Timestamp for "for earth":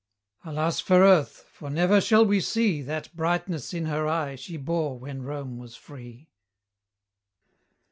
0.79-1.45